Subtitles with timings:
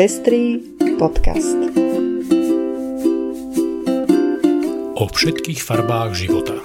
[0.00, 0.56] Pestrý
[0.96, 1.60] podcast.
[4.96, 6.56] O všetkých farbách života.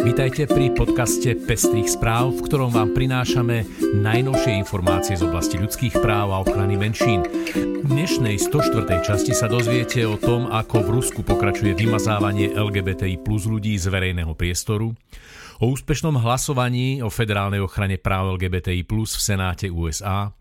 [0.00, 3.68] Vítajte pri podcaste Pestrých správ, v ktorom vám prinášame
[4.00, 7.20] najnovšie informácie z oblasti ľudských práv a ochrany menšín.
[7.84, 9.04] V dnešnej 104.
[9.04, 14.32] časti sa dozviete o tom, ako v Rusku pokračuje vymazávanie LGBTI plus ľudí z verejného
[14.32, 14.96] priestoru,
[15.60, 20.32] o úspešnom hlasovaní o federálnej ochrane práv LGBTI plus v Senáte USA,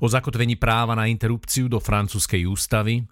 [0.00, 3.04] o zakotvení práva na interrupciu do francúzskej ústavy,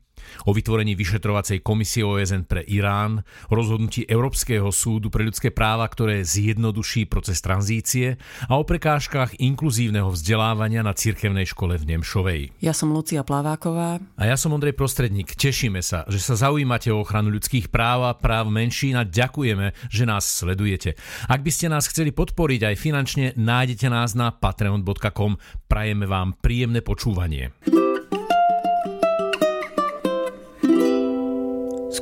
[0.47, 6.23] o vytvorení vyšetrovacej komisie OSN pre Irán, o rozhodnutí Európskeho súdu pre ľudské práva, ktoré
[6.25, 12.41] zjednoduší proces tranzície a o prekážkach inkluzívneho vzdelávania na cirkevnej škole v Nemšovej.
[12.63, 14.01] Ja som Lucia Plaváková.
[14.17, 15.35] A ja som Ondrej Prostredník.
[15.35, 20.05] Tešíme sa, že sa zaujímate o ochranu ľudských práv a práv menšín a ďakujeme, že
[20.07, 20.95] nás sledujete.
[21.27, 25.37] Ak by ste nás chceli podporiť aj finančne, nájdete nás na patreon.com.
[25.67, 27.51] Prajeme vám príjemné počúvanie.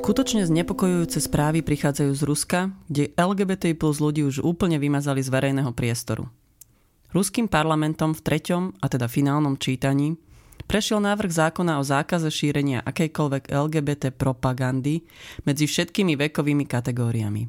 [0.09, 5.69] Skutočne znepokojujúce správy prichádzajú z Ruska, kde LGBT plus ľudí už úplne vymazali z verejného
[5.77, 6.33] priestoru.
[7.13, 10.17] Ruským parlamentom v treťom, a teda finálnom čítaní,
[10.65, 15.05] prešiel návrh zákona o zákaze šírenia akejkoľvek LGBT propagandy
[15.45, 17.43] medzi všetkými vekovými kategóriami.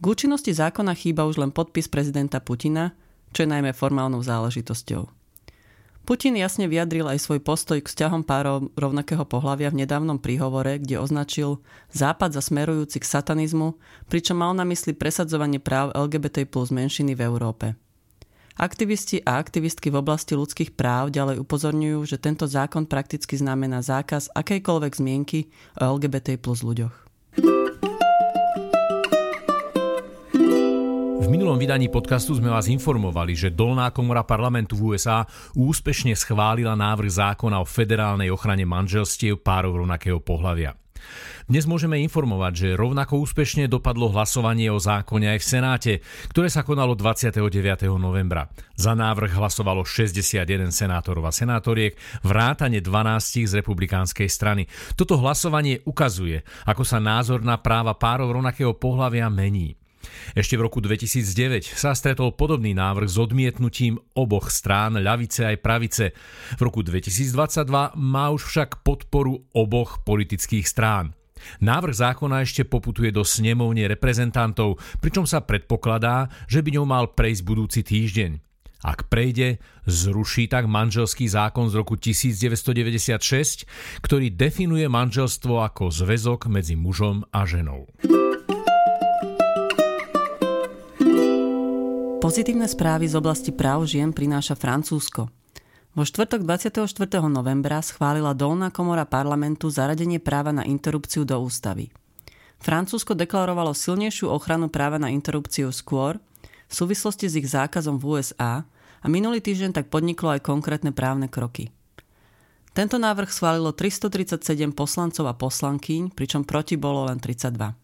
[0.00, 2.96] K účinnosti zákona chýba už len podpis prezidenta Putina,
[3.36, 5.21] čo je najmä formálnou záležitosťou.
[6.02, 10.98] Putin jasne vyjadril aj svoj postoj k vzťahom párov rovnakého pohľavia v nedávnom príhovore, kde
[10.98, 11.62] označil
[11.94, 13.78] Západ za smerujúci k satanizmu,
[14.10, 17.66] pričom mal na mysli presadzovanie práv LGBT plus menšiny v Európe.
[18.58, 24.34] Aktivisti a aktivistky v oblasti ľudských práv ďalej upozorňujú, že tento zákon prakticky znamená zákaz
[24.34, 25.48] akejkoľvek zmienky
[25.80, 27.11] o LGBT plus ľuďoch.
[31.42, 35.26] Minulom vydaní podcastu sme vás informovali, že Dolná komora parlamentu v USA
[35.58, 40.78] úspešne schválila návrh zákona o federálnej ochrane manželstiev párov rovnakého pohľavia.
[41.50, 45.92] Dnes môžeme informovať, že rovnako úspešne dopadlo hlasovanie o zákone aj v Senáte,
[46.30, 47.42] ktoré sa konalo 29.
[47.98, 48.46] novembra.
[48.78, 54.70] Za návrh hlasovalo 61 senátorov a senátoriek, vrátane 12 z republikánskej strany.
[54.94, 59.81] Toto hlasovanie ukazuje, ako sa názor na práva párov rovnakého pohľavia mení.
[60.32, 66.04] Ešte v roku 2009 sa stretol podobný návrh s odmietnutím oboch strán, ľavice aj pravice.
[66.56, 71.16] V roku 2022 má už však podporu oboch politických strán.
[71.58, 77.42] Návrh zákona ešte poputuje do snemovne reprezentantov, pričom sa predpokladá, že by ňou mal prejsť
[77.42, 78.52] budúci týždeň.
[78.82, 83.62] Ak prejde, zruší tak manželský zákon z roku 1996,
[84.02, 87.86] ktorý definuje manželstvo ako zväzok medzi mužom a ženou.
[92.22, 95.26] Pozitívne správy z oblasti práv žien prináša Francúzsko.
[95.90, 96.86] Vo štvrtok 24.
[97.26, 101.90] novembra schválila dolná komora parlamentu zaradenie práva na interrupciu do ústavy.
[102.62, 106.22] Francúzsko deklarovalo silnejšiu ochranu práva na interrupciu skôr
[106.70, 108.62] v súvislosti s ich zákazom v USA
[109.02, 111.74] a minulý týždeň tak podniklo aj konkrétne právne kroky.
[112.70, 117.81] Tento návrh schválilo 337 poslancov a poslankyň, pričom proti bolo len 32.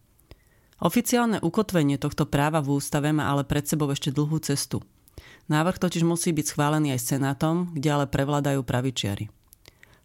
[0.79, 4.79] Oficiálne ukotvenie tohto práva v ústave má ale pred sebou ešte dlhú cestu.
[5.51, 9.27] Návrh totiž musí byť schválený aj Senátom, kde ale prevládajú pravičiari.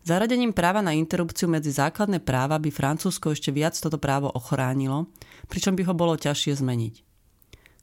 [0.05, 5.09] Zaradením práva na interrupciu medzi základné práva by Francúzsko ešte viac toto právo ochránilo,
[5.49, 6.95] pričom by ho bolo ťažšie zmeniť.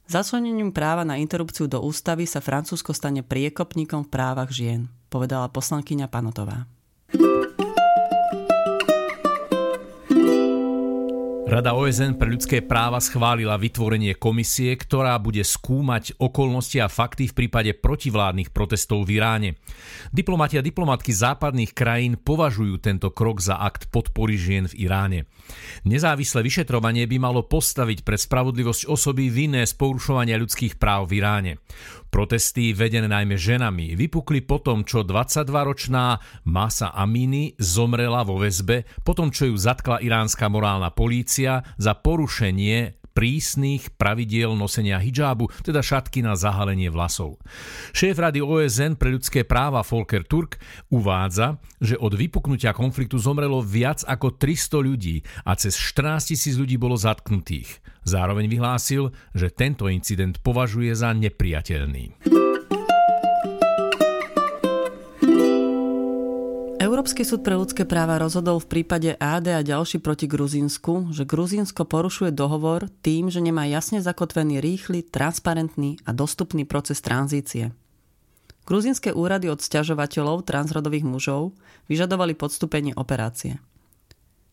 [0.06, 6.06] Zaslenením práva na interrupciu do ústavy sa Francúzsko stane priekopníkom v právach žien, povedala poslankyňa
[6.12, 6.68] Panotová.
[11.52, 17.44] Rada OSN pre ľudské práva schválila vytvorenie komisie, ktorá bude skúmať okolnosti a fakty v
[17.44, 19.60] prípade protivládnych protestov v Iráne.
[20.16, 25.28] Diplomati a diplomatky západných krajín považujú tento krok za akt podpory žien v Iráne.
[25.84, 31.60] Nezávislé vyšetrovanie by malo postaviť pred spravodlivosť osoby vinné z porušovania ľudských práv v Iráne.
[32.12, 39.48] Protesty, vedené najmä ženami, vypukli po čo 22-ročná Masa Amini zomrela vo väzbe, potom čo
[39.48, 46.88] ju zatkla iránska morálna polícia za porušenie prísnych pravidiel nosenia hijabu, teda šatky na zahalenie
[46.88, 47.38] vlasov.
[47.92, 54.02] Šéf rady OSN pre ľudské práva Volker Turk uvádza, že od vypuknutia konfliktu zomrelo viac
[54.08, 57.84] ako 300 ľudí a cez 14 tisíc ľudí bolo zatknutých.
[58.02, 62.24] Zároveň vyhlásil, že tento incident považuje za nepriateľný.
[66.82, 71.86] Európsky súd pre ľudské práva rozhodol v prípade AD a ďalší proti Gruzínsku, že Gruzínsko
[71.86, 77.70] porušuje dohovor tým, že nemá jasne zakotvený rýchly, transparentný a dostupný proces tranzície.
[78.66, 81.54] Gruzinské úrady od sťažovateľov transrodových mužov
[81.86, 83.62] vyžadovali podstúpenie operácie.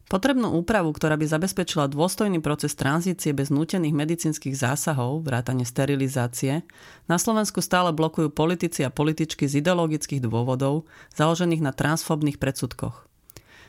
[0.09, 6.65] Potrebnú úpravu, ktorá by zabezpečila dôstojný proces tranzície bez nútených medicínskych zásahov, vrátane sterilizácie,
[7.05, 13.05] na Slovensku stále blokujú politici a političky z ideologických dôvodov, založených na transfobných predsudkoch.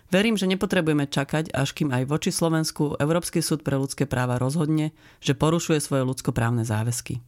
[0.08, 4.96] Verím, že nepotrebujeme čakať, až kým aj voči Slovensku Európsky súd pre ľudské práva rozhodne,
[5.20, 7.20] že porušuje svoje ľudskoprávne záväzky.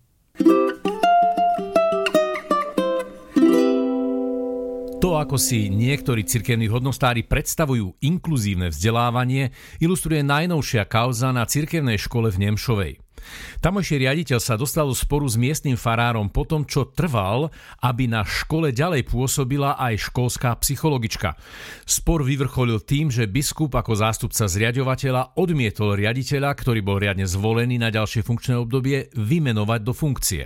[5.12, 12.48] Ako si niektorí cirkevní hodnostári predstavujú inkluzívne vzdelávanie, ilustruje najnovšia kauza na cirkevnej škole v
[12.48, 12.92] Nemšovej.
[13.60, 17.48] Tamojší riaditeľ sa dostal do sporu s miestnym farárom po tom, čo trval,
[17.82, 21.34] aby na škole ďalej pôsobila aj školská psychologička.
[21.88, 27.88] Spor vyvrcholil tým, že biskup ako zástupca zriadovateľa odmietol riaditeľa, ktorý bol riadne zvolený na
[27.88, 30.42] ďalšie funkčné obdobie, vymenovať do funkcie.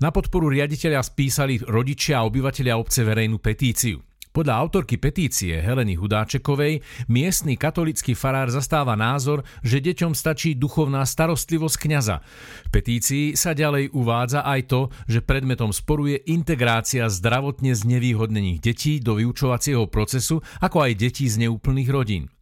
[0.00, 4.11] Na podporu riaditeľa spísali rodičia a obyvateľia obce verejnú petíciu.
[4.32, 6.80] Podľa autorky petície Heleny Hudáčekovej
[7.12, 12.16] miestny katolický farár zastáva názor, že deťom stačí duchovná starostlivosť kňaza.
[12.64, 19.04] V petícii sa ďalej uvádza aj to, že predmetom sporu je integrácia zdravotne znevýhodnených detí
[19.04, 22.32] do vyučovacieho procesu, ako aj detí z neúplných rodín.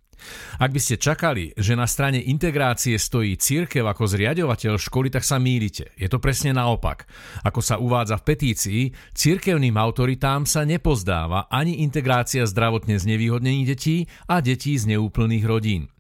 [0.61, 5.41] Ak by ste čakali, že na strane integrácie stojí církev ako zriadovateľ školy, tak sa
[5.43, 5.93] mýlite.
[5.99, 7.05] Je to presne naopak.
[7.43, 8.83] Ako sa uvádza v petícii,
[9.13, 13.97] církevným autoritám sa nepozdáva ani integrácia zdravotne znevýhodnených detí
[14.31, 15.91] a detí z neúplných rodín.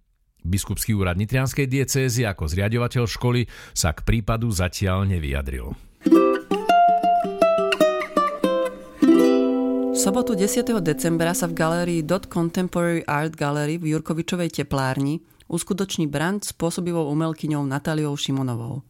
[0.40, 3.44] Biskupský úrad Nitrianskej diecézy ako zriadovateľ školy
[3.76, 5.89] sa k prípadu zatiaľ nevyjadril.
[10.00, 10.64] Sobotu 10.
[10.80, 17.12] decembra sa v galérii Dot Contemporary Art Gallery v Jurkovičovej teplárni uskutoční branč s pôsobivou
[17.12, 18.80] umelkyňou Natáliou Šimonovou.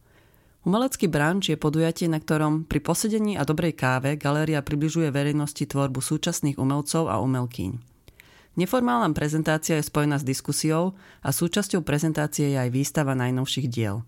[0.63, 5.99] Umelecký branč je podujatie, na ktorom pri posedení a dobrej káve galéria približuje verejnosti tvorbu
[5.99, 7.75] súčasných umelcov a umelkyň.
[8.55, 14.07] Neformálna prezentácia je spojená s diskusiou a súčasťou prezentácie je aj výstava najnovších diel.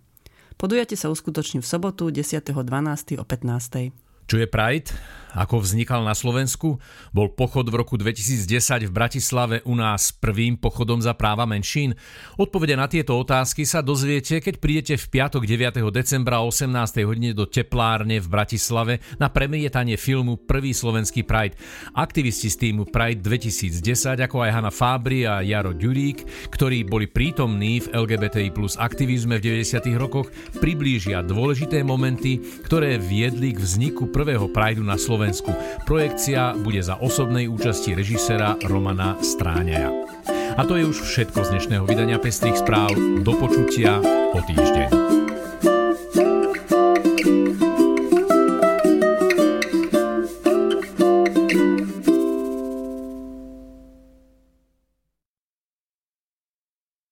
[0.56, 2.48] Podujatie sa uskutoční v sobotu 10.12.
[3.20, 4.03] o 15.
[4.28, 4.92] Čo je Pride?
[5.34, 6.78] Ako vznikal na Slovensku?
[7.10, 11.98] Bol pochod v roku 2010 v Bratislave u nás prvým pochodom za práva menšín?
[12.38, 15.82] Odpovede na tieto otázky sa dozviete, keď prídete v piatok 9.
[15.90, 16.70] decembra o 18.
[17.02, 21.58] hodine do teplárne v Bratislave na premietanie filmu Prvý slovenský Pride.
[21.98, 27.82] Aktivisti z týmu Pride 2010, ako aj Hanna Fábri a Jaro Ďurík, ktorí boli prítomní
[27.82, 29.82] v LGBTI plus aktivizme v 90.
[29.98, 30.30] rokoch,
[30.62, 32.38] priblížia dôležité momenty,
[32.70, 35.50] ktoré viedli k vzniku prvého Prideu na Slovensku.
[35.90, 39.90] Projekcia bude za osobnej účasti režisera Romana Stráňaja.
[40.54, 42.94] A to je už všetko z dnešného vydania Pestrých správ.
[43.26, 43.98] Do počutia
[44.32, 45.13] o týždeň.